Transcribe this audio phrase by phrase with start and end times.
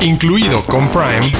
[0.00, 1.32] incluido con Prime,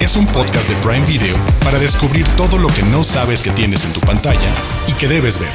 [0.00, 3.84] es un podcast de Prime Video para descubrir todo lo que no sabes que tienes
[3.84, 4.50] en tu pantalla
[4.86, 5.52] y que debes ver.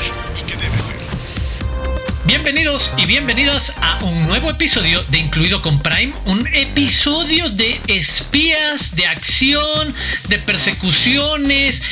[2.26, 8.96] Bienvenidos y bienvenidas a un nuevo episodio de Incluido con Prime, un episodio de espías,
[8.96, 9.94] de acción,
[10.30, 11.84] de persecuciones,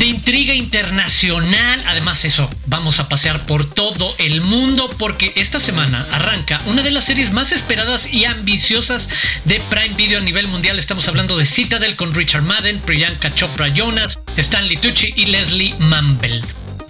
[0.00, 1.84] de intriga internacional.
[1.86, 6.90] Además eso, vamos a pasear por todo el mundo porque esta semana arranca una de
[6.90, 9.10] las series más esperadas y ambiciosas
[9.44, 10.78] de Prime Video a nivel mundial.
[10.78, 16.42] Estamos hablando de Citadel con Richard Madden, Priyanka Chopra Jonas, Stanley Tucci y Leslie Manville.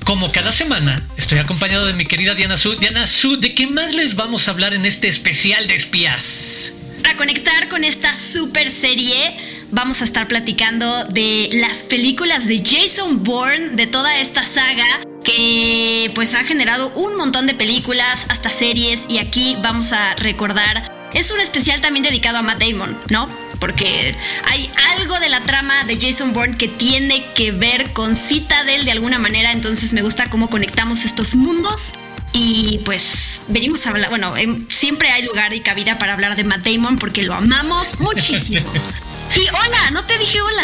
[0.04, 2.76] Como cada semana, estoy acompañado de mi querida Diana Su.
[2.76, 6.74] Diana Su, ¿de qué más les vamos a hablar en este especial de espías?
[7.02, 9.34] Para conectar con esta super serie,
[9.70, 14.86] vamos a estar platicando de las películas de Jason Bourne, de toda esta saga
[15.24, 20.90] que pues ha generado un montón de películas, hasta series, y aquí vamos a recordar.
[21.14, 23.28] Es un especial también dedicado a Matt Damon, ¿no?
[23.60, 24.16] porque
[24.50, 28.90] hay algo de la trama de Jason Bourne que tiene que ver con Citadel de
[28.90, 31.92] alguna manera, entonces me gusta cómo conectamos estos mundos.
[32.32, 36.44] Y pues venimos a hablar, bueno, em, siempre hay lugar y cabida para hablar de
[36.44, 38.66] Matt Damon porque lo amamos muchísimo.
[39.36, 40.62] Y hola, no te dije hola.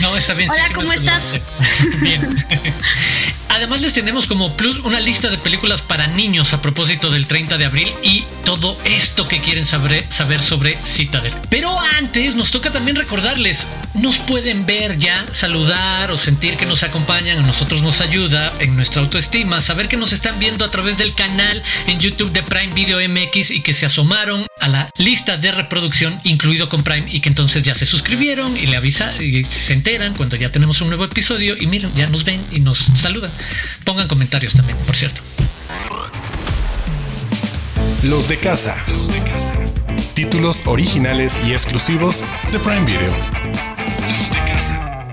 [0.00, 0.50] No, está bien.
[0.50, 1.22] Hola, ¿cómo estás?
[2.00, 2.44] Bien.
[3.52, 7.58] Además les tenemos como plus una lista de películas para niños a propósito del 30
[7.58, 11.34] de abril y todo esto que quieren saber, saber sobre Citadel.
[11.50, 16.82] Pero antes nos toca también recordarles, nos pueden ver ya, saludar o sentir que nos
[16.82, 20.96] acompañan, a nosotros nos ayuda en nuestra autoestima, saber que nos están viendo a través
[20.96, 25.36] del canal en YouTube de Prime Video MX y que se asomaron a la lista
[25.36, 29.44] de reproducción incluido con Prime y que entonces ya se suscribieron y le avisa y
[29.44, 32.78] se enteran cuando ya tenemos un nuevo episodio y miren, ya nos ven y nos
[32.94, 33.30] saludan.
[33.84, 35.20] Pongan comentarios también, por cierto.
[38.02, 38.76] Los de casa.
[38.88, 39.54] Los de casa.
[40.14, 43.14] Títulos originales y exclusivos de Prime Video.
[44.18, 45.06] Los de casa.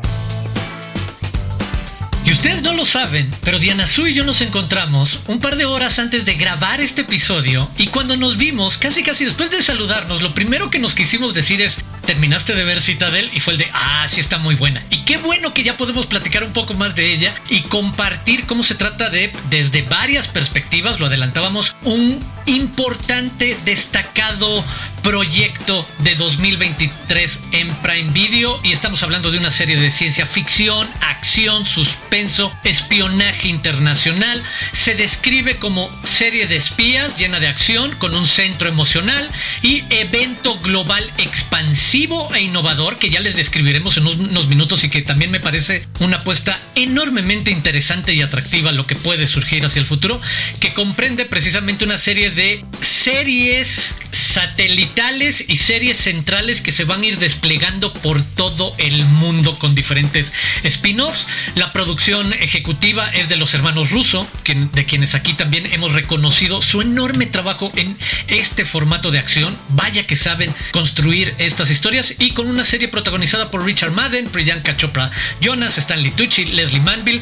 [2.26, 5.66] Y ustedes no lo saben, pero Diana Su y yo nos encontramos un par de
[5.66, 10.22] horas antes de grabar este episodio y cuando nos vimos, casi casi después de saludarnos,
[10.22, 11.78] lo primero que nos quisimos decir es,
[12.10, 14.84] terminaste de ver Citadel y fue el de, ah, sí está muy buena.
[14.90, 18.64] Y qué bueno que ya podemos platicar un poco más de ella y compartir cómo
[18.64, 24.64] se trata de, desde varias perspectivas, lo adelantábamos, un importante, destacado
[25.04, 30.88] proyecto de 2023 en Prime Video y estamos hablando de una serie de ciencia ficción,
[31.02, 34.44] acción, suspenso, espionaje internacional.
[34.72, 39.30] Se describe como serie de espías llena de acción con un centro emocional
[39.62, 45.02] y evento global expansivo e innovador que ya les describiremos en unos minutos y que
[45.02, 49.86] también me parece una apuesta enormemente interesante y atractiva lo que puede surgir hacia el
[49.86, 50.20] futuro,
[50.60, 57.06] que comprende precisamente una serie de series satelitales y series centrales que se van a
[57.08, 60.32] ir desplegando por todo el mundo con diferentes
[60.64, 61.28] spin-offs.
[61.56, 66.82] La producción ejecutiva es de los hermanos Russo, de quienes aquí también hemos reconocido su
[66.82, 67.98] enorme trabajo en
[68.28, 69.58] este formato de acción.
[69.70, 74.78] Vaya que saben construir estas historias y con una serie protagonizada por Richard Madden, Priyanka
[74.78, 75.10] Chopra
[75.42, 77.22] Jonas, Stanley Tucci, Leslie Manville.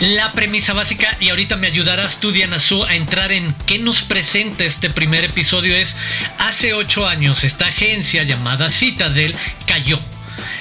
[0.00, 4.02] La premisa básica, y ahorita me ayudarás tú, Diana Su, a entrar en qué nos
[4.02, 5.96] presenta este primer episodio es
[6.38, 9.34] Hace ocho años esta agencia llamada Citadel
[9.66, 10.00] cayó.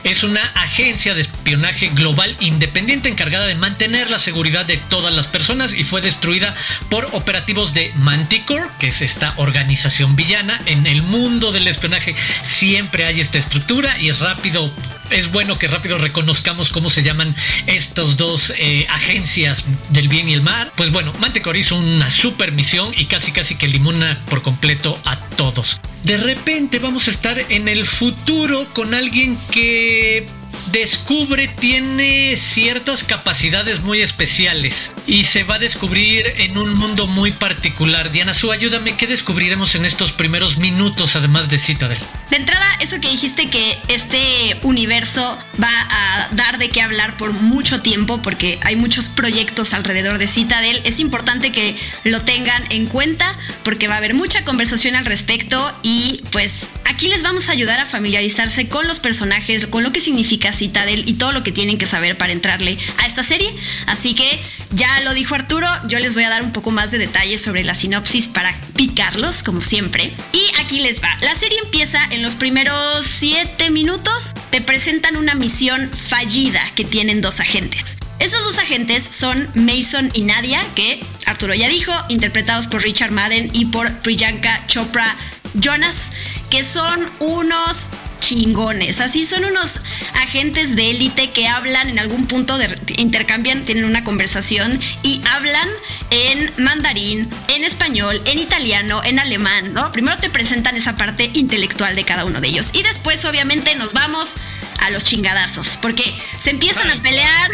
[0.03, 5.27] Es una agencia de espionaje global independiente encargada de mantener la seguridad de todas las
[5.27, 6.55] personas y fue destruida
[6.89, 10.61] por operativos de Manticore, que es esta organización villana.
[10.65, 14.73] En el mundo del espionaje siempre hay esta estructura y es rápido
[15.11, 17.35] es bueno que rápido reconozcamos cómo se llaman
[17.67, 20.71] estos dos eh, agencias del bien y el mal.
[20.75, 25.19] Pues bueno, Manticore hizo una super misión y casi casi que limona por completo a
[25.19, 25.79] todos.
[26.05, 30.27] De repente vamos a estar en el futuro con alguien que
[30.71, 37.31] descubre tiene ciertas capacidades muy especiales y se va a descubrir en un mundo muy
[37.31, 38.11] particular.
[38.11, 41.97] Diana Su, ayúdame, ¿qué descubriremos en estos primeros minutos además de Citadel?
[42.29, 47.33] De entrada, eso que dijiste que este universo va a dar de qué hablar por
[47.33, 52.87] mucho tiempo porque hay muchos proyectos alrededor de Citadel, es importante que lo tengan en
[52.87, 57.51] cuenta porque va a haber mucha conversación al respecto y pues aquí les vamos a
[57.51, 61.51] ayudar a familiarizarse con los personajes, con lo que significa Citadel y todo lo que
[61.51, 63.53] tienen que saber para entrarle a esta serie.
[63.87, 64.39] Así que
[64.71, 67.63] ya lo dijo Arturo, yo les voy a dar un poco más de detalles sobre
[67.63, 70.11] la sinopsis para picarlos, como siempre.
[70.33, 71.15] Y aquí les va.
[71.21, 74.33] La serie empieza en los primeros 7 minutos.
[74.49, 77.97] Te presentan una misión fallida que tienen dos agentes.
[78.19, 83.49] Esos dos agentes son Mason y Nadia, que Arturo ya dijo, interpretados por Richard Madden
[83.53, 85.15] y por Priyanka Chopra
[85.53, 86.09] Jonas,
[86.49, 87.89] que son unos
[88.25, 89.01] chingones.
[89.01, 89.79] Así son unos
[90.15, 95.67] agentes de élite que hablan en algún punto, de, intercambian, tienen una conversación y hablan
[96.09, 99.91] en mandarín, en español, en italiano, en alemán, ¿no?
[99.91, 103.93] Primero te presentan esa parte intelectual de cada uno de ellos y después obviamente nos
[103.93, 104.35] vamos
[104.79, 106.03] a los chingadazos, porque
[106.39, 107.51] se empiezan a pelear.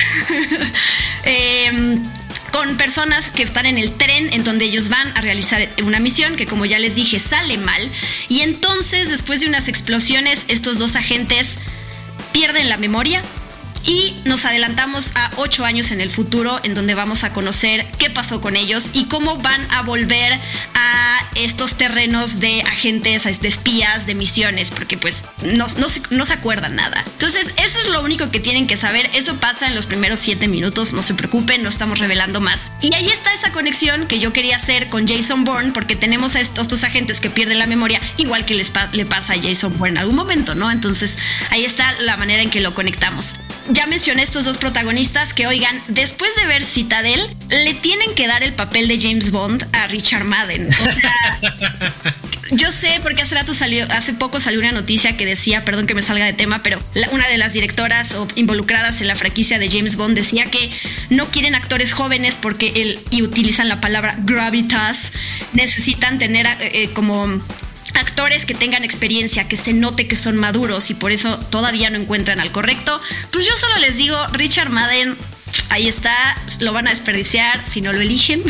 [1.25, 2.01] eh,
[2.51, 6.35] con personas que están en el tren en donde ellos van a realizar una misión
[6.35, 7.91] que como ya les dije sale mal.
[8.29, 11.59] Y entonces después de unas explosiones estos dos agentes
[12.33, 13.21] pierden la memoria
[13.85, 18.09] y nos adelantamos a ocho años en el futuro en donde vamos a conocer qué
[18.09, 20.39] pasó con ellos y cómo van a volver
[20.73, 27.03] a estos terrenos de agentes, de espías, de misiones, porque pues no, se, acuerdan nada.
[27.05, 30.47] Entonces eso es lo único que tienen que saber, eso pasa en los primeros siete
[30.47, 32.67] minutos, no se preocupen, no estamos revelando más.
[32.81, 36.39] Y ahí está esa conexión que yo quería hacer con Jason Bourne, porque tenemos a
[36.39, 39.93] estos, estos agentes que pierden la memoria, igual que les le pasa a Jason Bourne
[39.93, 40.71] en algún momento, ¿no?
[40.71, 41.17] Entonces
[41.49, 43.35] ahí está la manera en que lo conectamos
[43.69, 48.43] ya mencioné estos dos protagonistas que, oigan, después de ver Citadel, le tienen que dar
[48.43, 50.69] el papel de James Bond a Richard Madden.
[52.51, 55.95] yo sé, porque hace rato salió, hace poco salió una noticia que decía, perdón que
[55.95, 56.79] me salga de tema, pero
[57.11, 60.71] una de las directoras o involucradas en la franquicia de James Bond decía que
[61.09, 65.13] no quieren actores jóvenes porque él, y utilizan la palabra gravitas,
[65.53, 67.41] necesitan tener eh, como
[67.93, 71.97] actores que tengan experiencia, que se note que son maduros y por eso todavía no
[71.97, 72.99] encuentran al correcto,
[73.31, 75.17] pues yo solo les digo, Richard Madden,
[75.69, 78.43] ahí está, lo van a desperdiciar si no lo eligen.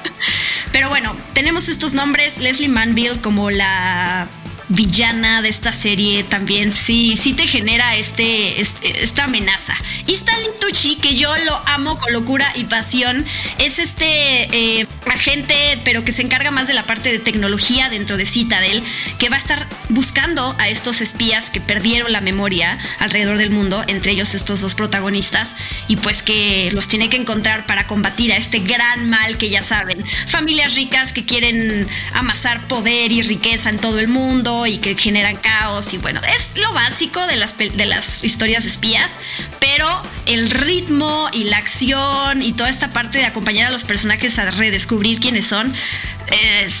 [0.72, 4.28] Pero bueno, tenemos estos nombres, Leslie Manville como la
[4.74, 9.74] villana de esta serie también sí, sí te genera este, este, esta amenaza.
[10.06, 13.26] Y Stalin Tucci, que yo lo amo con locura y pasión,
[13.58, 15.54] es este eh, agente,
[15.84, 18.82] pero que se encarga más de la parte de tecnología dentro de Citadel,
[19.18, 23.84] que va a estar buscando a estos espías que perdieron la memoria alrededor del mundo,
[23.88, 25.50] entre ellos estos dos protagonistas,
[25.88, 29.62] y pues que los tiene que encontrar para combatir a este gran mal que ya
[29.62, 34.96] saben, familias ricas que quieren amasar poder y riqueza en todo el mundo, y que
[34.96, 39.12] generan caos y bueno, es lo básico de las, de las historias espías,
[39.60, 44.38] pero el ritmo y la acción y toda esta parte de acompañar a los personajes
[44.38, 45.74] a redescubrir quiénes son,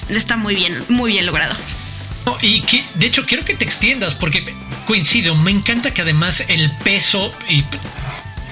[0.08, 1.54] está muy bien, muy bien logrado.
[2.40, 6.70] y que, de hecho, quiero que te extiendas porque coincido, me encanta que además el
[6.78, 7.64] peso y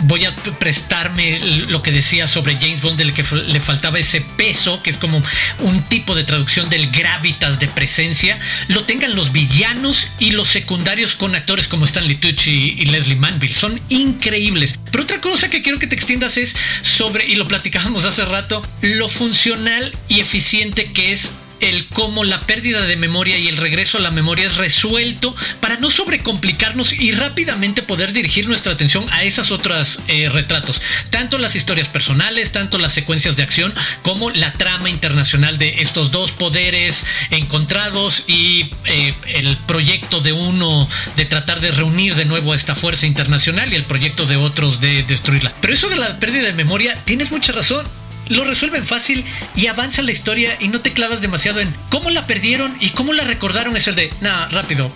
[0.01, 1.39] voy a prestarme
[1.69, 5.23] lo que decía sobre James Bond, del que le faltaba ese peso, que es como
[5.61, 8.39] un tipo de traducción del gravitas de presencia,
[8.69, 13.55] lo tengan los villanos y los secundarios con actores como Stanley Tucci y Leslie Manville.
[13.55, 14.79] Son increíbles.
[14.91, 18.67] Pero otra cosa que quiero que te extiendas es sobre, y lo platicábamos hace rato,
[18.83, 23.99] lo funcional y eficiente que es el cómo la pérdida de memoria y el regreso
[23.99, 29.25] a la memoria es resuelto para no sobrecomplicarnos y rápidamente poder dirigir nuestra atención a
[29.25, 30.81] esas otras eh, retratos.
[31.11, 36.11] Tanto las historias personales, tanto las secuencias de acción, como la trama internacional de estos
[36.11, 42.53] dos poderes encontrados y eh, el proyecto de uno de tratar de reunir de nuevo
[42.53, 45.53] a esta fuerza internacional y el proyecto de otros de destruirla.
[45.61, 48.00] Pero eso de la pérdida de memoria, tienes mucha razón
[48.31, 49.25] lo resuelven fácil
[49.57, 53.13] y avanza la historia y no te clavas demasiado en cómo la perdieron y cómo
[53.13, 53.77] la recordaron.
[53.77, 54.91] Es el de, nada, rápido,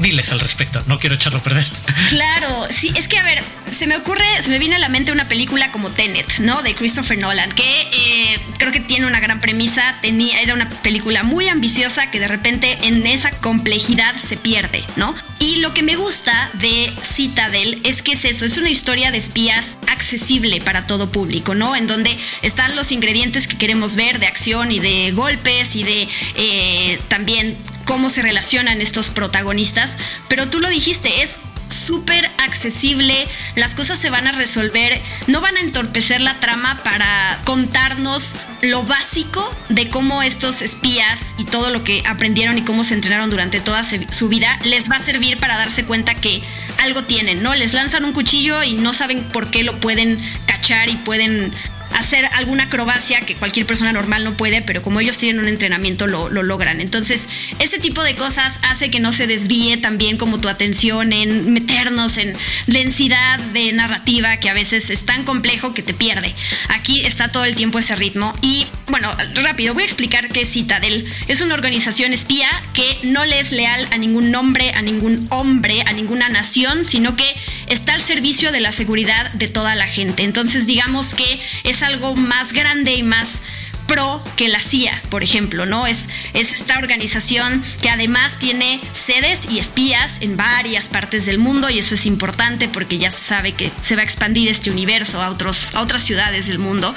[0.00, 1.66] diles al respecto, no quiero echarlo a perder.
[2.08, 5.12] Claro, sí, es que a ver, se me ocurre, se me viene a la mente
[5.12, 6.62] una película como Tenet, ¿no?
[6.62, 11.22] De Christopher Nolan, que eh, creo que tiene una gran premisa, tenía, era una película
[11.22, 15.14] muy ambiciosa que de repente en esa complejidad se pierde, ¿no?
[15.38, 19.18] Y lo que me gusta de Citadel es que es eso, es una historia de
[19.18, 21.76] espías accesible para todo público, ¿no?
[21.76, 26.08] En donde están los ingredientes que queremos ver de acción y de golpes y de
[26.36, 27.56] eh, también
[27.90, 29.96] cómo se relacionan estos protagonistas,
[30.28, 35.56] pero tú lo dijiste, es súper accesible, las cosas se van a resolver, no van
[35.56, 41.82] a entorpecer la trama para contarnos lo básico de cómo estos espías y todo lo
[41.82, 45.58] que aprendieron y cómo se entrenaron durante toda su vida les va a servir para
[45.58, 46.42] darse cuenta que
[46.78, 47.56] algo tienen, ¿no?
[47.56, 51.52] Les lanzan un cuchillo y no saben por qué lo pueden cachar y pueden
[51.94, 56.06] hacer alguna acrobacia que cualquier persona normal no puede, pero como ellos tienen un entrenamiento
[56.06, 56.80] lo, logran.
[56.80, 57.28] Entonces,
[57.58, 62.16] este tipo de cosas hace que no se desvíe también como tu atención en meternos
[62.16, 66.34] en densidad de narrativa que a veces es tan complejo que te pierde.
[66.68, 70.50] Aquí está todo el tiempo ese ritmo y bueno, rápido, voy a explicar qué es
[70.50, 71.06] Citadel.
[71.28, 75.82] Es una organización espía que no le es leal a ningún nombre, a ningún hombre,
[75.86, 77.34] a ninguna nación, sino que
[77.68, 80.24] está al servicio de la seguridad de toda la gente.
[80.24, 83.42] Entonces, digamos que es algo más grande y más
[83.90, 85.88] pro que la CIA, por ejemplo, ¿no?
[85.88, 91.68] Es, es esta organización que además tiene sedes y espías en varias partes del mundo
[91.70, 95.20] y eso es importante porque ya se sabe que se va a expandir este universo
[95.20, 96.94] a, otros, a otras ciudades del mundo.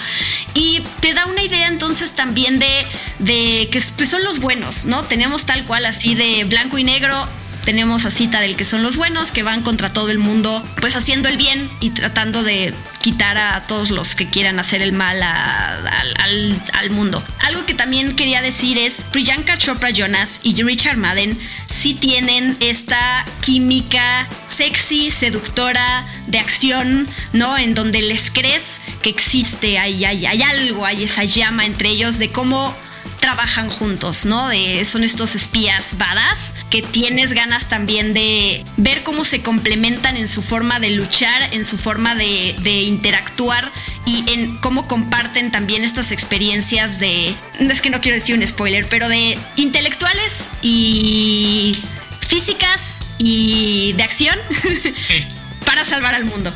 [0.53, 2.85] Y te da una idea entonces también de,
[3.17, 5.03] de que pues, son los buenos, ¿no?
[5.03, 7.27] Tenemos tal cual así de blanco y negro
[7.63, 10.96] tenemos a Cita del que son los buenos, que van contra todo el mundo, pues
[10.96, 15.22] haciendo el bien y tratando de quitar a todos los que quieran hacer el mal
[15.22, 17.24] al, mundo.
[17.39, 23.25] Algo que también quería decir es, Priyanka Chopra Jonas y Richard Madden sí tienen esta
[23.41, 27.58] química sexy, seductora, de acción, ¿no?
[27.58, 32.29] En donde les crees que existe, hay, hay algo, hay esa llama entre ellos de
[32.29, 32.75] cómo
[33.24, 34.50] trabajan juntos, ¿no?
[34.50, 40.27] De, son estos espías badas que tienes ganas también de ver cómo se complementan en
[40.27, 43.72] su forma de luchar, en su forma de, de interactuar
[44.06, 48.86] y en cómo comparten también estas experiencias de, es que no quiero decir un spoiler,
[48.89, 51.82] pero de intelectuales y
[52.27, 54.38] físicas y de acción.
[55.65, 56.53] para salvar al mundo.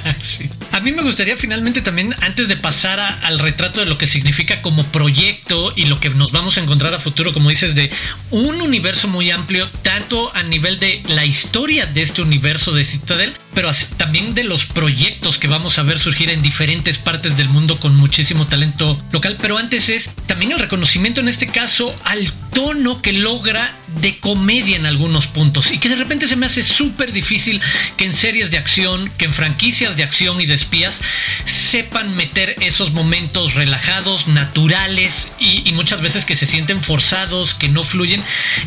[0.74, 4.60] A mí me gustaría finalmente también, antes de pasar al retrato de lo que significa
[4.60, 7.92] como proyecto y lo que nos vamos a encontrar a futuro, como dices, de
[8.32, 13.34] un universo muy amplio, tanto a nivel de la historia de este universo de Citadel,
[13.54, 17.78] pero también de los proyectos que vamos a ver surgir en diferentes partes del mundo
[17.78, 19.38] con muchísimo talento local.
[19.40, 24.76] Pero antes es también el reconocimiento en este caso al tono que logra de comedia
[24.76, 27.60] en algunos puntos y que de repente se me hace súper difícil
[27.96, 31.00] que en series de acción, que en franquicias de acción y de espías
[31.44, 37.82] sepan meter esos momentos relajados, naturales y, muchas veces que se sienten forzados, que no
[37.82, 38.22] fluyen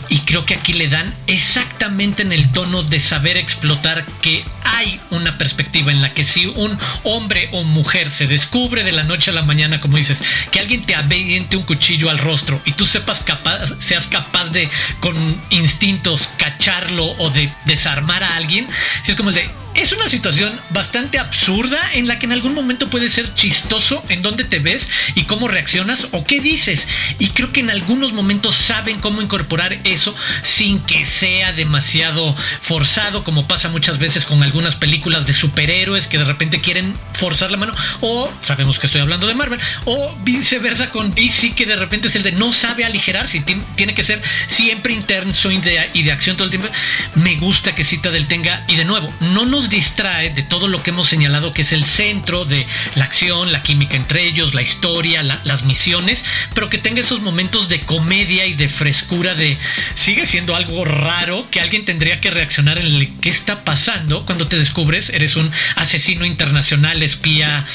[0.10, 5.00] y creo que aquí le dan exactamente en el tono de saber explotar que hay
[5.10, 9.31] una perspectiva en la que si un hombre o mujer se descubre de la noche
[9.31, 12.86] a la mañana, como dices, que alguien te aviente un cuchillo al rostro y tú
[12.86, 14.69] sepas capaz, seas capaz de
[15.00, 15.15] con
[15.50, 18.67] instintos cacharlo o de desarmar a alguien,
[19.03, 22.55] si es como el de es una situación bastante absurda en la que en algún
[22.55, 26.88] momento puede ser chistoso en dónde te ves y cómo reaccionas o qué dices.
[27.19, 33.24] Y creo que en algunos momentos saben cómo incorporar eso sin que sea demasiado forzado,
[33.24, 37.57] como pasa muchas veces con algunas películas de superhéroes que de repente quieren forzar la
[37.57, 37.74] mano.
[38.01, 39.60] O sabemos que estoy hablando de Marvel.
[39.86, 43.93] O viceversa con DC que de repente es el de no sabe aligerar, si tiene
[43.93, 46.67] que ser siempre intenso y de, y de acción todo el tiempo.
[47.15, 50.91] Me gusta que Citadel tenga, y de nuevo, no nos distrae de todo lo que
[50.91, 55.24] hemos señalado que es el centro de la acción, la química entre ellos, la historia,
[55.24, 59.57] las misiones, pero que tenga esos momentos de comedia y de frescura de
[59.95, 64.47] sigue siendo algo raro que alguien tendría que reaccionar en el qué está pasando cuando
[64.47, 67.65] te descubres eres un asesino internacional, espía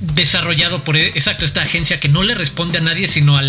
[0.00, 3.42] desarrollado por exacto esta agencia que no le responde a nadie sino a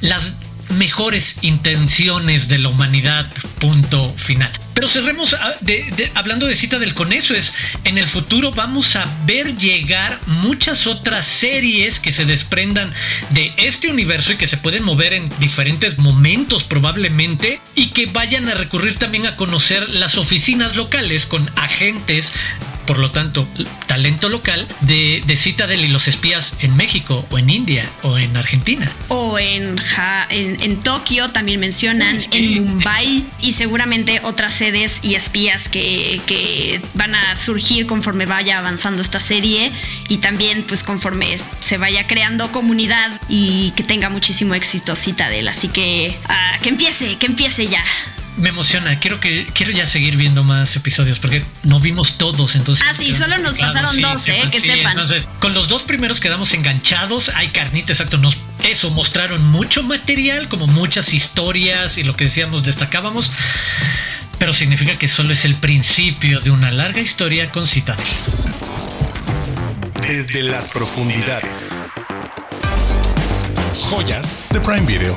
[0.00, 0.32] las
[0.70, 3.30] mejores intenciones de la humanidad
[3.60, 5.54] punto final pero cerremos ah,
[6.14, 7.54] hablando de cita del con eso es
[7.84, 12.92] en el futuro vamos a ver llegar muchas otras series que se desprendan
[13.30, 18.48] de este universo y que se pueden mover en diferentes momentos probablemente y que vayan
[18.48, 22.32] a recurrir también a conocer las oficinas locales con agentes
[22.86, 23.48] por lo tanto,
[23.86, 28.36] talento local de, de Citadel y los espías en México o en India o en
[28.36, 28.90] Argentina.
[29.08, 29.76] O en,
[30.30, 37.14] en, Tokio también mencionan, en Mumbai y seguramente otras sedes y espías que, que van
[37.14, 39.72] a surgir conforme vaya avanzando esta serie
[40.08, 45.48] y también pues conforme se vaya creando comunidad y que tenga muchísimo éxito Citadel.
[45.48, 47.84] Así que ah, que empiece, que empiece ya
[48.36, 48.98] me emociona.
[48.98, 52.56] Quiero que quiero ya seguir viendo más episodios porque no vimos todos.
[52.56, 54.92] Entonces, ah, sí, solo nos pasaron dos, eh, que sepan.
[54.92, 57.30] Entonces, con los dos primeros quedamos enganchados.
[57.34, 58.18] Hay carnita, exacto.
[58.18, 63.30] Nos eso mostraron mucho material, como muchas historias y lo que decíamos destacábamos.
[64.38, 68.06] Pero significa que solo es el principio de una larga historia con Citadel.
[70.00, 71.76] Desde las profundidades.
[73.78, 75.14] Joyas de Prime Video.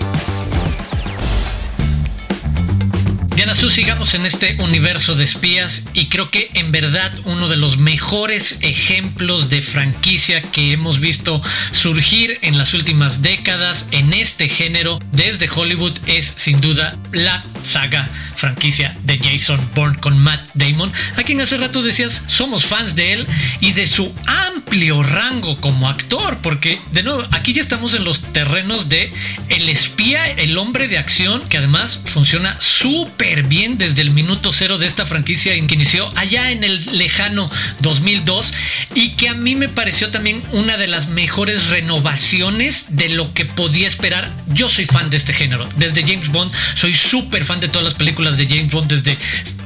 [3.37, 7.55] Diana Su, sigamos en este universo de espías y creo que en verdad uno de
[7.55, 11.39] los mejores ejemplos de franquicia que hemos visto
[11.69, 18.09] surgir en las últimas décadas en este género desde Hollywood es sin duda la saga
[18.33, 23.13] franquicia de Jason Bourne con Matt Damon, a quien hace rato decías somos fans de
[23.13, 23.27] él
[23.59, 28.03] y de su amplia amplio rango como actor, porque de nuevo, aquí ya estamos en
[28.03, 29.13] los terrenos de
[29.47, 34.77] el espía, el hombre de acción, que además funciona súper bien desde el minuto cero
[34.77, 38.53] de esta franquicia que inició allá en el lejano 2002
[38.93, 43.45] y que a mí me pareció también una de las mejores renovaciones de lo que
[43.45, 44.35] podía esperar.
[44.49, 47.93] Yo soy fan de este género, desde James Bond, soy súper fan de todas las
[47.93, 49.17] películas de James Bond desde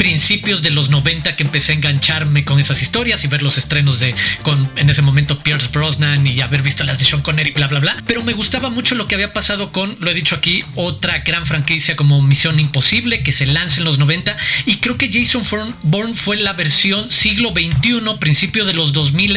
[0.01, 3.99] principios de los 90 que empecé a engancharme con esas historias y ver los estrenos
[3.99, 7.67] de con en ese momento Pierce Brosnan y haber visto las de Sean Connery, bla,
[7.67, 7.95] bla, bla.
[8.07, 11.45] Pero me gustaba mucho lo que había pasado con, lo he dicho aquí, otra gran
[11.45, 15.43] franquicia como Misión Imposible que se lanza en los 90 y creo que Jason
[15.83, 19.31] Bourne fue la versión siglo XXI, principio de los 2000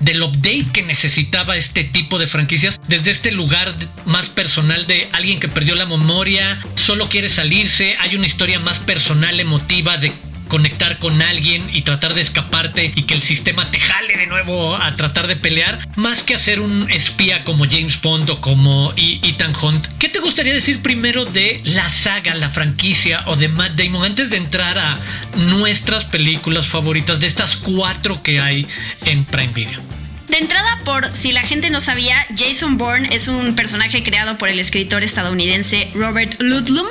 [0.00, 5.40] del update que necesitaba este tipo de franquicias desde este lugar más personal de alguien
[5.40, 9.98] que perdió la memoria, solo quiere salirse, hay una historia más personal, emotiva
[10.48, 14.76] conectar con alguien y tratar de escaparte y que el sistema te jale de nuevo
[14.76, 19.54] a tratar de pelear, más que hacer un espía como James Bond o como Ethan
[19.60, 19.86] Hunt.
[19.98, 24.30] ¿Qué te gustaría decir primero de la saga, la franquicia o de Matt Damon antes
[24.30, 24.98] de entrar a
[25.36, 28.66] nuestras películas favoritas de estas cuatro que hay
[29.04, 29.95] en Prime Video?
[30.28, 34.48] De entrada, por si la gente no sabía, Jason Bourne es un personaje creado por
[34.48, 36.86] el escritor estadounidense Robert Ludlum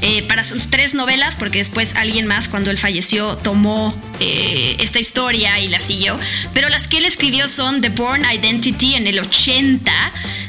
[0.00, 5.00] eh, para sus tres novelas, porque después alguien más, cuando él falleció, tomó eh, esta
[5.00, 6.18] historia y la siguió.
[6.54, 9.92] Pero las que él escribió son The Bourne Identity en el 80,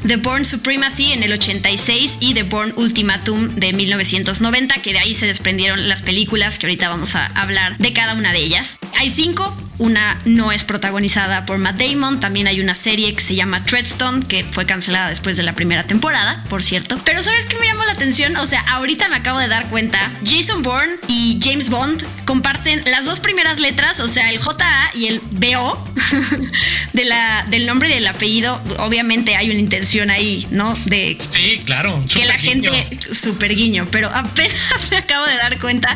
[0.08, 5.14] The Bourne Supremacy en el 86 y The Bourne Ultimatum de 1990, que de ahí
[5.14, 8.78] se desprendieron las películas que ahorita vamos a hablar de cada una de ellas.
[8.98, 13.36] Hay cinco, una no es protagonizada por Matt Damon, también hay una serie que se
[13.36, 17.00] llama Treadstone, que fue cancelada después de la primera temporada, por cierto.
[17.04, 18.36] Pero ¿sabes qué me llamó la atención?
[18.38, 23.06] O sea, ahorita me acabo de dar cuenta, Jason Bourne y James Bond comparten las
[23.06, 25.84] dos primeras letras, o sea, el JA y el BO
[26.94, 28.62] de la, del nombre y del apellido.
[28.80, 30.74] Obviamente hay una intención ahí, ¿no?
[30.86, 32.70] De sí, claro, que la gente
[33.14, 34.58] super guiño, pero apenas
[34.92, 35.96] me acabo de dar cuenta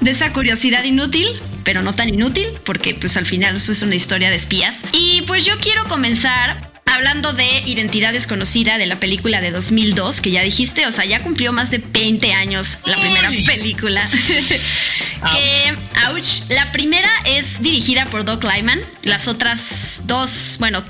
[0.00, 3.94] de esa curiosidad inútil pero no tan inútil, porque pues al final eso es una
[3.94, 4.84] historia de espías.
[4.92, 10.30] Y pues yo quiero comenzar hablando de Identidad Desconocida de la película de 2002, que
[10.30, 14.06] ya dijiste, o sea, ya cumplió más de 20 años la primera película.
[15.32, 15.74] que,
[16.08, 20.82] ouch, la primera es dirigida por Doc Lyman, las otras dos, bueno,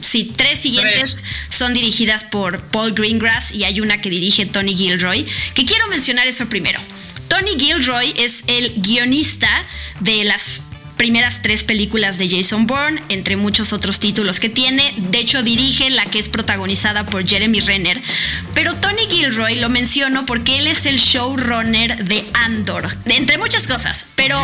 [0.00, 5.26] sí, tres siguientes son dirigidas por Paul Greengrass y hay una que dirige Tony Gilroy,
[5.54, 6.80] que quiero mencionar eso primero.
[7.28, 9.48] Tony Gilroy es el guionista
[10.00, 10.62] de las
[10.96, 14.94] primeras tres películas de Jason Bourne, entre muchos otros títulos que tiene.
[14.96, 18.02] De hecho, dirige la que es protagonizada por Jeremy Renner.
[18.54, 24.06] Pero Tony Gilroy lo menciono porque él es el showrunner de Andor, entre muchas cosas.
[24.14, 24.38] Pero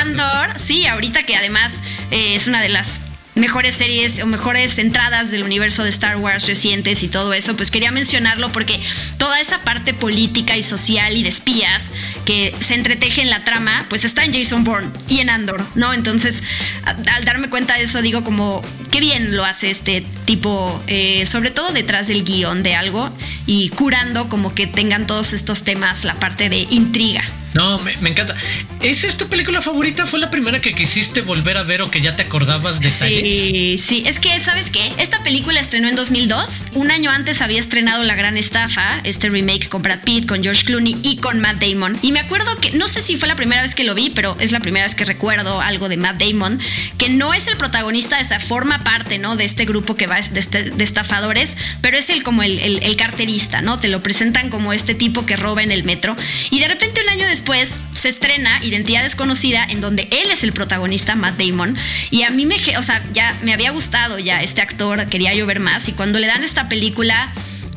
[0.00, 1.74] Andor, sí, ahorita que además
[2.10, 3.00] eh, es una de las
[3.38, 7.70] mejores series o mejores entradas del universo de Star Wars recientes y todo eso, pues
[7.70, 8.80] quería mencionarlo porque
[9.16, 11.92] toda esa parte política y social y de espías
[12.24, 15.94] que se entreteje en la trama, pues está en Jason Bourne y en Andor, ¿no?
[15.94, 16.42] Entonces,
[16.84, 21.50] al darme cuenta de eso, digo como, qué bien lo hace este tipo, eh, sobre
[21.50, 23.10] todo detrás del guion de algo
[23.46, 27.22] y curando como que tengan todos estos temas, la parte de intriga.
[27.58, 28.36] No, me, encanta.
[28.80, 30.06] ¿Es tu película favorita?
[30.06, 33.76] ¿Fue la primera que quisiste volver a ver o que ya te acordabas de Sí,
[33.76, 34.04] sí.
[34.06, 34.92] Es que, ¿sabes qué?
[34.98, 36.66] Esta película estrenó en 2002.
[36.74, 40.64] Un año antes había estrenado La Gran Estafa, este remake con Brad Pitt, con George
[40.66, 41.98] Clooney y con Matt Damon.
[42.00, 44.36] Y me acuerdo que, no sé si fue la primera vez que lo vi, pero
[44.38, 46.60] es la primera vez que recuerdo algo de Matt Damon,
[46.96, 49.34] que no es el protagonista, esa forma parte, ¿no?
[49.34, 52.84] De este grupo que va de, este, de estafadores, pero es el como el, el,
[52.84, 53.80] el carterista, ¿no?
[53.80, 56.16] Te lo presentan como este tipo que roba en el metro.
[56.50, 60.42] Y de repente un año después después se estrena Identidad Desconocida, en donde él es
[60.42, 61.76] el protagonista, Matt Damon.
[62.10, 65.46] Y a mí me, o sea, ya me había gustado ya este actor, quería yo
[65.46, 65.88] ver más.
[65.88, 67.32] Y cuando le dan esta película,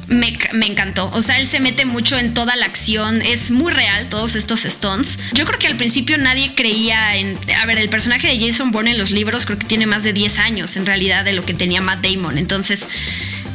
[0.08, 1.10] me, me, encantó.
[1.14, 3.22] O sea, él se mete mucho en toda la acción.
[3.22, 5.18] Es muy real todos estos stunts.
[5.32, 7.38] Yo creo que al principio nadie creía en.
[7.62, 10.12] A ver, el personaje de Jason Bourne en los libros creo que tiene más de
[10.12, 12.38] 10 años en realidad de lo que tenía Matt Damon.
[12.38, 12.88] Entonces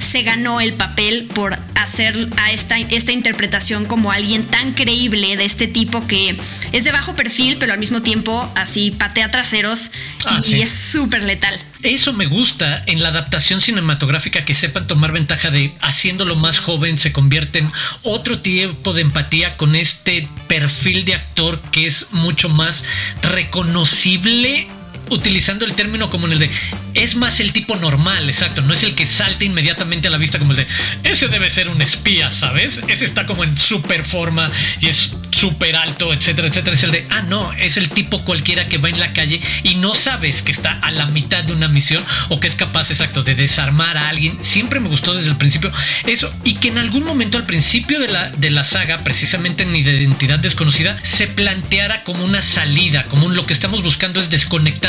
[0.07, 5.45] se ganó el papel por hacer a esta, esta interpretación como alguien tan creíble de
[5.45, 6.37] este tipo que
[6.73, 9.90] es de bajo perfil, pero al mismo tiempo así patea traseros
[10.25, 11.59] ah, y, es súper letal.
[11.83, 16.99] Eso me gusta en la adaptación cinematográfica que sepan tomar ventaja de haciéndolo más joven
[16.99, 17.71] se convierte en
[18.03, 22.85] otro tipo de empatía con este perfil de actor que es mucho más
[23.23, 24.69] reconocible
[25.11, 26.51] utilizando el término como en el de
[26.95, 30.38] es más el tipo normal, exacto, no es el que salta inmediatamente a la vista
[30.38, 30.66] como el de
[31.03, 32.83] ese debe ser un espía, ¿sabes?
[32.88, 36.75] Ese está como en super forma y es súper alto, etcétera, etcétera.
[36.75, 39.75] Es el de, ah, no, es el tipo cualquiera que va en la calle y
[39.77, 43.23] no sabes que está a la mitad de una misión o que es capaz, exacto,
[43.23, 44.38] de desarmar a alguien.
[44.42, 45.71] Siempre me gustó desde el principio
[46.07, 49.77] eso y que en algún momento al principio de la, de la saga, precisamente en
[49.77, 54.31] Identidad Desconocida, se planteara como una salida, como un, lo que estamos buscando es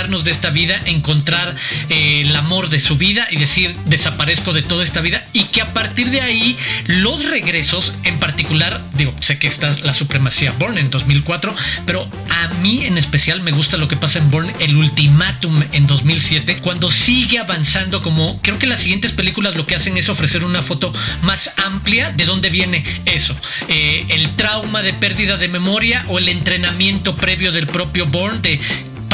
[0.07, 1.53] de esta vida, encontrar
[1.89, 5.61] eh, el amor de su vida y decir, desaparezco de toda esta vida y que
[5.61, 10.53] a partir de ahí los regresos, en particular, digo, sé que esta es la supremacía
[10.53, 11.53] Born en 2004,
[11.85, 15.87] pero a mí en especial me gusta lo que pasa en Born, el ultimátum en
[15.87, 20.45] 2007, cuando sigue avanzando como creo que las siguientes películas lo que hacen es ofrecer
[20.45, 20.93] una foto
[21.23, 23.35] más amplia de dónde viene eso,
[23.67, 28.59] eh, el trauma de pérdida de memoria o el entrenamiento previo del propio Born de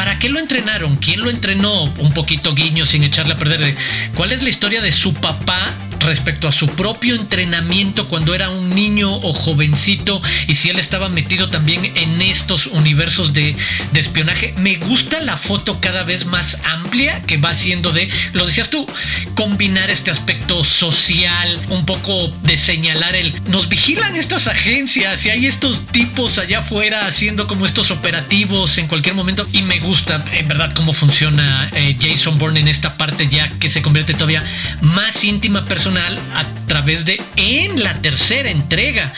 [0.03, 0.97] ¿Para qué lo entrenaron?
[0.97, 1.85] ¿Quién lo entrenó?
[1.85, 3.73] Un poquito guiño sin echarle a perder.
[4.15, 5.71] ¿Cuál es la historia de su papá
[6.03, 11.09] respecto a su propio entrenamiento cuando era un niño o jovencito y si él estaba
[11.09, 13.55] metido también en estos universos de,
[13.93, 14.53] espionaje.
[14.57, 18.85] Me gusta la foto cada vez más amplia que va siendo de, lo decías tú,
[19.33, 25.45] combinar este aspecto social, un poco de señalar el, nos vigilan estas agencias y hay
[25.45, 30.47] estos tipos allá afuera haciendo como estos operativos en cualquier momento y me gusta en
[30.49, 34.43] verdad cómo funciona eh, Jason Bourne en esta parte ya que se convierte todavía
[34.81, 39.13] más íntima personal a través de en la tercera entrega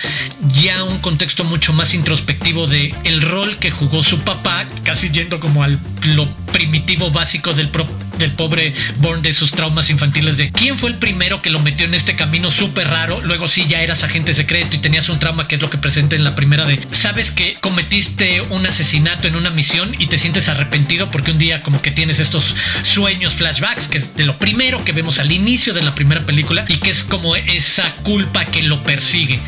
[0.61, 5.39] ya un contexto mucho más introspectivo de el rol que jugó su papá, casi yendo
[5.39, 10.51] como al lo primitivo básico del propio del pobre Born de sus traumas infantiles de
[10.51, 13.21] quién fue el primero que lo metió en este camino súper raro.
[13.21, 16.15] Luego sí ya eras agente secreto y tenías un trauma que es lo que presenta
[16.15, 20.49] en la primera de sabes que cometiste un asesinato en una misión y te sientes
[20.49, 24.83] arrepentido porque un día como que tienes estos sueños flashbacks que es de lo primero
[24.83, 28.63] que vemos al inicio de la primera película y que es como esa culpa que
[28.63, 29.39] lo persigue.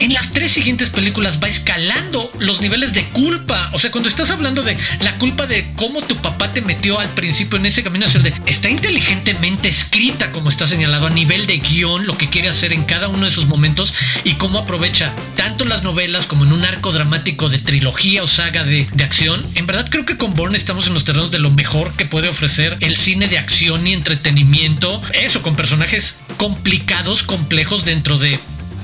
[0.00, 3.70] En las tres siguientes películas va escalando los niveles de culpa.
[3.72, 7.08] O sea, cuando estás hablando de la culpa de cómo tu papá te metió al
[7.10, 8.00] principio en ese camino
[8.46, 12.84] está inteligentemente escrita, como está señalado, a nivel de guion, lo que quiere hacer en
[12.84, 16.92] cada uno de sus momentos y cómo aprovecha tanto las novelas como en un arco
[16.92, 19.46] dramático de trilogía o saga de, acción.
[19.54, 22.28] En verdad creo que con Bourne estamos en los terrenos de lo mejor que puede
[22.28, 25.02] ofrecer el cine de acción y entretenimiento.
[25.12, 28.38] Eso, con personajes complicados, complejos dentro de...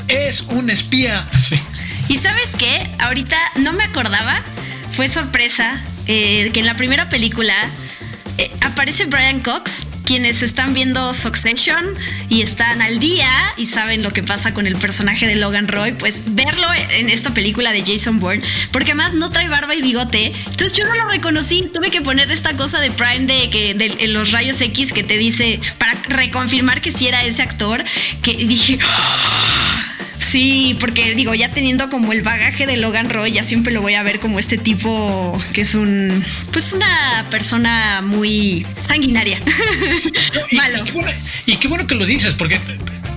[0.09, 1.27] Es un espía.
[2.09, 4.41] Y sabes qué, ahorita no me acordaba,
[4.93, 7.53] fue sorpresa eh, que en la primera película
[8.39, 11.85] eh, aparece Brian Cox, quienes están viendo Succession
[12.31, 15.93] y están al día y saben lo que pasa con el personaje de Logan Roy,
[15.93, 20.33] pues verlo en esta película de Jason Bourne, porque además no trae barba y bigote,
[20.47, 24.07] entonces yo no lo reconocí, tuve que poner esta cosa de Prime de que de,
[24.07, 27.85] los rayos X que te dice para reconfirmar que sí era ese actor,
[28.23, 28.79] que dije,
[30.27, 33.95] Sí, porque digo, ya teniendo como el bagaje de Logan Roy, ya siempre lo voy
[33.95, 39.41] a ver como este tipo que es un, pues una persona muy sanguinaria.
[40.53, 40.85] Malo.
[41.47, 42.59] y qué bueno que lo dices, porque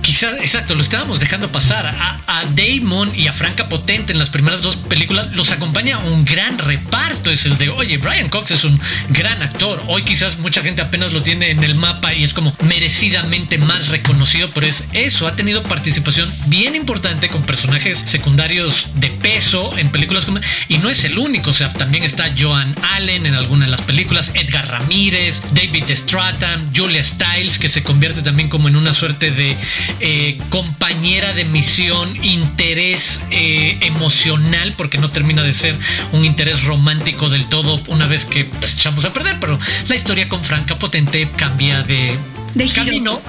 [0.02, 1.86] quizás, exacto, lo estábamos dejando pasar.
[1.86, 2.18] A,
[2.54, 7.30] Damon y a Franca Potente en las primeras dos películas los acompaña un gran reparto.
[7.30, 9.82] Es el de, oye, Brian Cox es un gran actor.
[9.88, 13.88] Hoy quizás mucha gente apenas lo tiene en el mapa y es como merecidamente más
[13.88, 15.26] reconocido, pero es eso.
[15.26, 20.40] Ha tenido participación bien importante con personajes secundarios de peso en películas como.
[20.68, 23.82] Y no es el único, o sea, también está Joan Allen en alguna de las
[23.82, 29.30] películas, Edgar Ramírez, David Stratham, Julia Stiles, que se convierte también como en una suerte
[29.30, 29.56] de
[30.00, 35.76] eh, compañera de misión, interés eh, emocional, porque no termina de ser
[36.12, 40.28] un interés romántico del todo una vez que pues, echamos a perder, pero la historia
[40.28, 42.16] con Franca Potente cambia de,
[42.54, 43.20] de camino.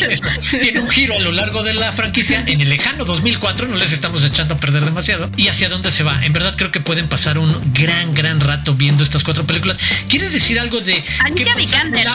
[0.62, 2.42] tiene un giro a lo largo de la franquicia.
[2.46, 5.30] En el lejano 2004 no les estamos echando a perder demasiado.
[5.36, 6.24] ¿Y hacia dónde se va?
[6.24, 9.78] En verdad creo que pueden pasar un gran, gran rato viendo estas cuatro películas.
[10.08, 11.02] ¿Quieres decir algo de...
[11.20, 12.08] Alicia Vikander.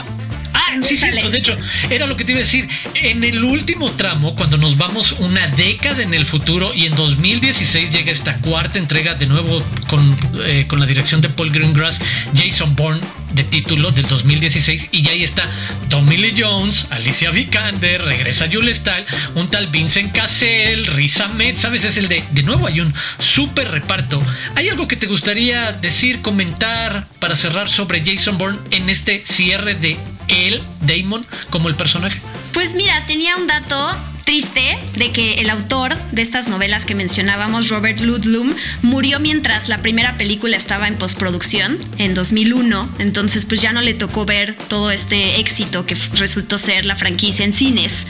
[0.68, 1.56] Ah, sí, sí, de hecho,
[1.90, 2.68] era lo que te iba a decir.
[2.94, 7.90] En el último tramo, cuando nos vamos una década en el futuro y en 2016
[7.90, 12.00] llega esta cuarta entrega de nuevo con, eh, con la dirección de Paul Greengrass,
[12.34, 13.00] Jason Bourne
[13.32, 15.48] de título del 2016 y ya ahí está
[15.88, 21.84] Tommy Lee Jones, Alicia Vikander, regresa Jules Stahl, un tal Vincent Cassell, Riz Ahmed, ¿sabes?
[21.84, 24.22] Es el de, de nuevo hay un súper reparto.
[24.54, 29.74] ¿Hay algo que te gustaría decir, comentar para cerrar sobre Jason Bourne en este cierre
[29.74, 29.96] de
[30.28, 32.20] él, Damon, como el personaje?
[32.52, 33.94] Pues mira, tenía un dato
[34.26, 39.78] triste de que el autor de estas novelas que mencionábamos, Robert Ludlum, murió mientras la
[39.82, 42.96] primera película estaba en postproducción en 2001.
[42.98, 47.44] Entonces, pues ya no le tocó ver todo este éxito que resultó ser la franquicia
[47.44, 48.06] en cines.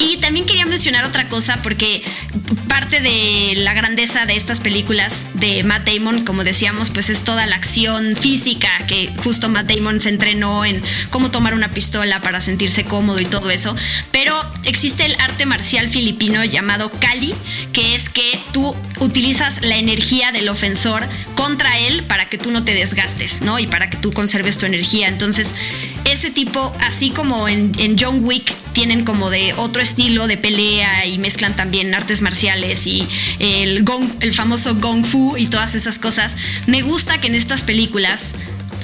[0.00, 2.02] Y también quería mencionar otra cosa porque
[2.66, 7.46] parte de la grandeza de estas películas de Matt Damon, como decíamos, pues es toda
[7.46, 12.40] la acción física que justo Matt Damon se entrenó en cómo tomar una pistola para
[12.40, 13.76] sentirse cómodo y todo eso.
[14.10, 17.34] Pero existe el arte marcial filipino llamado Kali,
[17.74, 22.64] que es que tú utilizas la energía del ofensor contra él para que tú no
[22.64, 23.58] te desgastes, ¿no?
[23.58, 25.08] Y para que tú conserves tu energía.
[25.08, 25.48] Entonces,
[26.06, 31.04] ese tipo, así como en, en John Wick, tienen como de otro estilo de pelea
[31.04, 33.06] y mezclan también artes marciales y
[33.38, 36.38] el, gong, el famoso Gong Fu y todas esas cosas.
[36.66, 38.36] Me gusta que en estas películas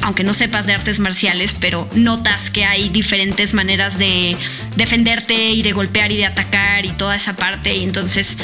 [0.02, 4.36] aunque no sepas de artes marciales, pero notas que hay diferentes maneras de
[4.76, 7.76] defenderte y de golpear y de atacar y toda esa parte.
[7.76, 8.36] Y entonces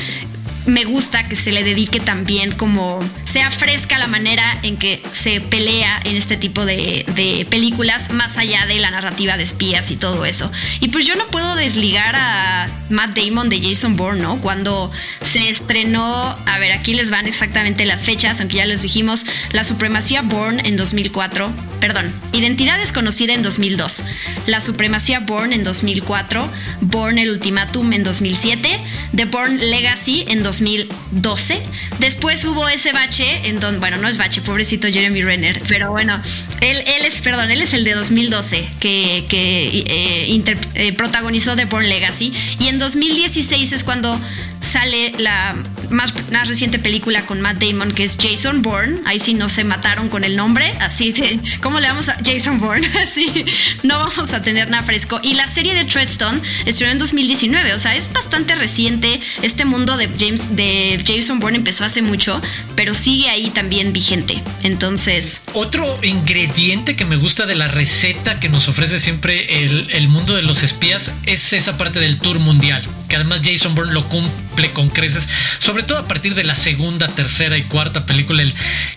[0.66, 5.40] me gusta que se le dedique también como sea fresca la manera en que se
[5.40, 10.24] pelea en este tipo de, películas, más allá de la narrativa de espías y todo
[10.24, 10.50] eso.
[10.81, 14.40] Y pues yo no puedo desligar a Matt Damon de Jason Bourne, ¿no?
[14.40, 19.24] Cuando se estrenó, a ver, aquí les van exactamente las fechas, aunque ya les dijimos,
[19.53, 24.05] La Supremacía Bourne en 2004, perdón, Identidad Desconocida en 2002,
[24.46, 26.48] La Supremacía Bourne en 2004,
[26.83, 28.81] Bourne el Ultimatum en 2007,
[29.16, 31.61] The Bourne Legacy en 2012.
[31.99, 36.21] Después hubo ese bache en donde, bueno, no es bache, pobrecito Jeremy Renner, pero bueno,
[36.61, 41.88] él, es, perdón, él es el de 2012 que, que eh, eh, protagonizó The Born
[41.88, 44.21] Legacy y en 2016 es cuando
[44.61, 45.55] sale la
[45.90, 46.12] más,
[46.49, 49.01] reciente película con Matt Damon, que es Jason Bourne.
[49.05, 52.59] Ahí sí no se mataron con el nombre, así de, ¿cómo le vamos a Jason
[52.59, 52.87] Bourne?
[53.03, 53.45] Así,
[53.83, 55.21] no vamos a tener nada fresco.
[55.23, 59.21] Y la serie de Treadstone estrenó en 2019, o sea, es bastante reciente.
[59.43, 62.41] Este mundo de, James, de Jason Bourne empezó hace mucho,
[62.75, 64.43] pero sigue ahí también vigente.
[64.63, 65.43] Entonces...
[65.53, 70.35] Otro ingrediente que me gusta de la receta que nos ofrece siempre el, el mundo
[70.35, 74.72] de los espías es esa parte del tour mundial, que además Jason Bourne lo cumple
[74.72, 75.29] con creces,
[75.61, 78.42] sobre todo a partir de la segunda, tercera y cuarta película.
[78.42, 78.53] El,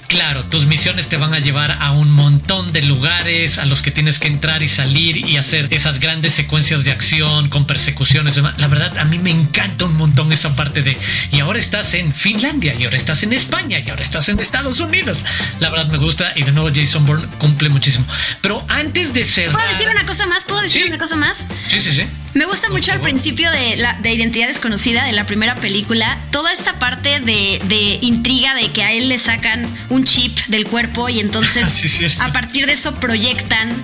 [0.07, 3.91] claro, tus misiones te van a llevar a un montón de lugares a los que
[3.91, 8.37] tienes que entrar y salir y hacer esas grandes secuencias de acción con persecuciones.
[8.57, 10.97] La verdad, a mí me encanta un montón esa parte de,
[11.31, 14.79] y ahora estás en Finlandia, y ahora estás en España, y ahora estás en Estados
[14.79, 15.19] Unidos.
[15.59, 18.07] La verdad me gusta y de nuevo Jason Bourne cumple muchísimo.
[18.41, 19.51] Pero antes de ser...
[19.51, 20.43] ¿Puedo decir una cosa más?
[20.43, 21.45] ¿Puedo decir una cosa más?
[21.67, 22.07] Sí, sí, sí.
[22.33, 26.51] Me gusta mucho al principio de, la, de Identidad Desconocida, de la primera película, toda
[26.53, 31.19] esta parte de, intriga de que a él le sacan un chip del cuerpo y
[31.19, 33.75] entonces a partir de eso proyectan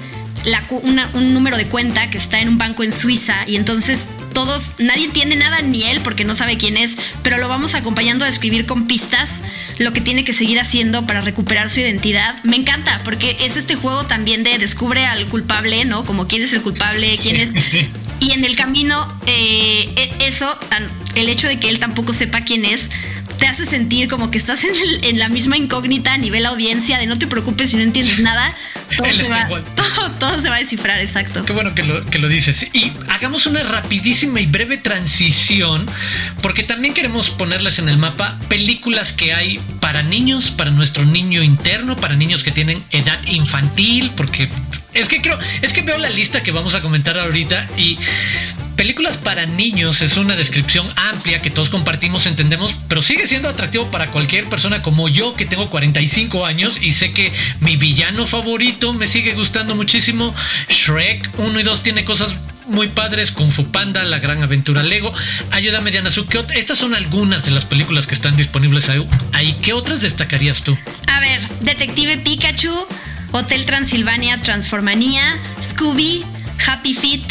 [1.13, 5.05] un número de cuenta que está en un banco en Suiza y entonces todos, nadie
[5.05, 8.65] entiende nada ni él porque no sabe quién es, pero lo vamos acompañando a escribir
[8.65, 9.41] con pistas
[9.77, 12.35] lo que tiene que seguir haciendo para recuperar su identidad.
[12.43, 16.03] Me encanta porque es este juego también de descubre al culpable, ¿no?
[16.03, 17.51] Como quién es el culpable, quién es...
[18.19, 20.57] Y en el camino, eh, e, eso,
[21.15, 22.89] el hecho de que él tampoco sepa quién es,
[23.43, 27.17] te hace sentir como que estás en, la misma incógnita a nivel audiencia de no
[27.17, 28.55] te preocupes si no entiendes nada.
[28.95, 29.47] Todo, se va,
[30.19, 31.43] todo, se va, a descifrar, exacto.
[31.43, 32.67] Qué bueno que lo, que lo dices.
[32.73, 35.85] Y hagamos una rapidísima y breve transición,
[36.41, 41.41] porque también queremos ponerles en el mapa películas que hay para niños, para nuestro niño
[41.43, 44.49] interno, para niños que tienen edad infantil, porque
[44.93, 47.97] es que creo, es que veo la lista que vamos a comentar ahorita y
[48.75, 53.89] películas para niños es una descripción amplia que todos compartimos, entendemos, pero sigue siendo atractivo
[53.91, 58.93] para cualquier persona como yo que tengo 45 años y sé que mi villano favorito
[58.93, 60.33] me sigue gustando muchísimo.
[60.69, 62.35] Shrek 1 y 2 tiene cosas
[62.67, 65.13] muy padres, Kung Fu Panda, La Gran Aventura Lego,
[65.51, 66.51] Ayúdame Diana Sukot.
[66.51, 69.55] Estas son algunas de las películas que están disponibles ahí.
[69.61, 70.77] ¿Qué otras destacarías tú?
[71.07, 72.87] A ver, Detective Pikachu,
[73.35, 76.23] Hotel Transilvania Transformanía, Scooby,
[76.67, 77.25] Happy Feet,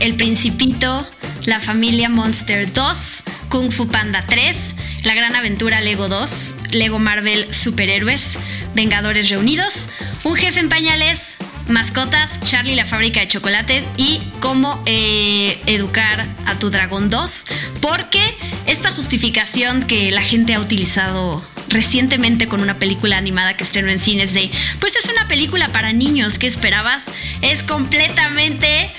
[0.00, 1.08] El Principito,
[1.46, 7.52] La Familia Monster 2, Kung Fu Panda 3, La Gran Aventura Lego 2, Lego Marvel
[7.54, 8.38] Superhéroes,
[8.74, 9.88] Vengadores Reunidos,
[10.24, 11.36] Un Jefe en Pañales,
[11.68, 17.46] Mascotas, Charlie la fábrica de chocolate y cómo eh, educar a tu dragón 2,
[17.80, 23.90] porque esta justificación que la gente ha utilizado recientemente con una película animada que estrenó
[23.90, 24.50] en cines de,
[24.80, 27.04] pues es una película para niños, ¿qué esperabas?
[27.42, 28.90] Es completamente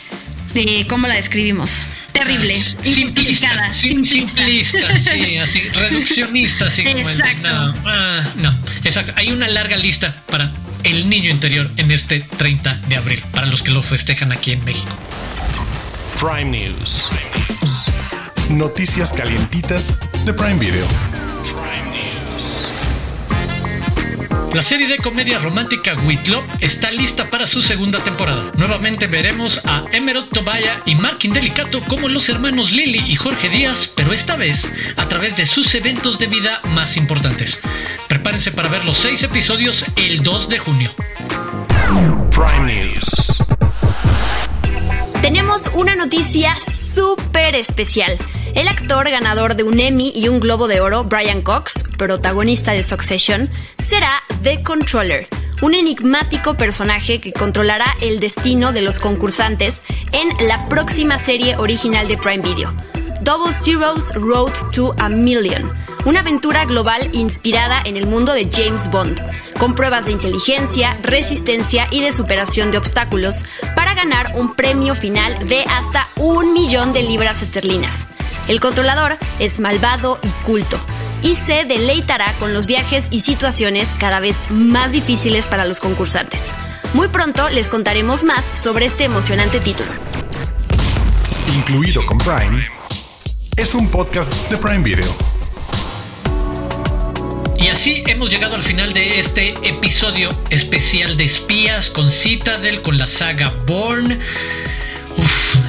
[0.53, 1.84] de, ¿cómo la describimos?
[2.12, 4.43] Terrible, ah, simplista, simplista,
[4.99, 7.10] sí, así, reduccionista, así como
[7.43, 9.13] no, ah, no, exacto.
[9.15, 10.51] Hay una larga lista para
[10.84, 14.65] el niño interior en este 30 de abril, para los que lo festejan aquí en
[14.65, 14.97] México.
[16.19, 17.12] Prime News.
[18.49, 20.88] Noticias calientitas de Prime Video.
[24.53, 28.51] La serie de comedia romántica Whitlow está lista para su segunda temporada.
[28.55, 33.91] Nuevamente veremos a Emerald Tobaya y Mark Indelicato como los hermanos Lily y Jorge Díaz,
[33.95, 37.60] pero esta vez a través de sus eventos de vida más importantes.
[38.07, 40.91] Prepárense para ver los seis episodios el 2 de junio.
[42.31, 43.43] Prime News.
[45.21, 48.17] Tenemos una noticia súper especial.
[48.57, 52.81] El actor ganador de un Emmy y un Globo de Oro, Brian Cox, protagonista de
[52.81, 55.27] Succession, será The Controller,
[55.61, 62.07] un enigmático personaje que controlará el destino de los concursantes en la próxima serie original
[62.07, 62.73] de Prime Video,
[63.21, 65.71] Double Zero's Road to a Million,
[66.05, 69.21] una aventura global inspirada en el mundo de James Bond,
[69.59, 75.47] con pruebas de inteligencia, resistencia y de superación de obstáculos, para ganar un premio final
[75.47, 78.07] de hasta un millón de libras esterlinas.
[78.47, 80.79] El controlador es malvado y culto,
[81.21, 86.53] y se deleitará con los viajes y situaciones cada vez más difíciles para los concursantes.
[86.93, 89.91] Muy pronto les contaremos más sobre este emocionante título.
[91.57, 92.65] Incluido con Prime,
[93.57, 95.13] es un podcast de Prime Video.
[97.57, 102.97] Y así hemos llegado al final de este episodio especial de espías con Citadel, con
[102.97, 104.19] la saga Born.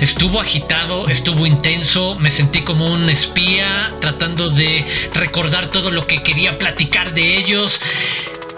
[0.00, 4.84] Estuvo agitado, estuvo intenso, me sentí como un espía tratando de
[5.14, 7.80] recordar todo lo que quería platicar de ellos.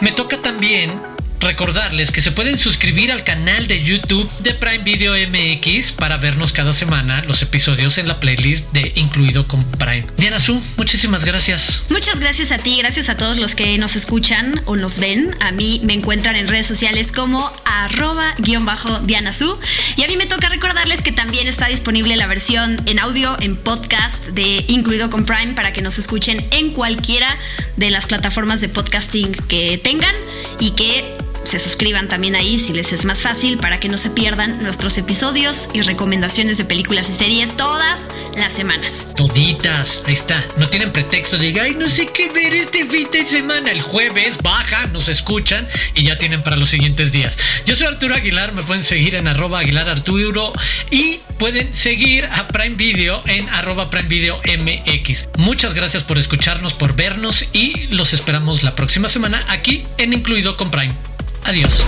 [0.01, 1.10] Me toca también
[1.41, 6.53] recordarles que se pueden suscribir al canal de YouTube de Prime Video MX para vernos
[6.53, 10.07] cada semana los episodios en la playlist de Incluido con Prime.
[10.17, 11.85] Diana Su, muchísimas gracias.
[11.89, 15.35] Muchas gracias a ti, gracias a todos los que nos escuchan o nos ven.
[15.41, 19.59] A mí me encuentran en redes sociales como arroba guion bajo Diana Su.
[19.97, 23.57] Y a mí me toca recordarles que también está disponible la versión en audio, en
[23.57, 27.39] podcast de Incluido con Prime para que nos escuchen en cualquiera
[27.77, 30.15] de las plataformas de podcasting que tengan
[30.59, 34.11] y que se suscriban también ahí si les es más fácil para que no se
[34.11, 39.09] pierdan nuestros episodios y recomendaciones de películas y series todas las semanas.
[39.17, 40.45] Toditas, ahí está.
[40.57, 43.71] No tienen pretexto de, ay, no sé qué ver este fin de semana.
[43.71, 47.37] El jueves baja, nos escuchan y ya tienen para los siguientes días.
[47.67, 50.53] Yo soy Arturo Aguilar, me pueden seguir en arroba Aguilar Arturo
[50.91, 55.29] y pueden seguir a Prime Video en arroba Prime Video MX.
[55.39, 60.57] Muchas gracias por escucharnos, por vernos y los esperamos la próxima semana aquí en Incluido
[60.57, 61.10] con Prime.
[61.45, 61.85] Adiós.